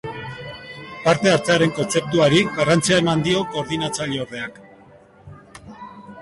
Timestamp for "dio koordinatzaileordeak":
3.29-4.59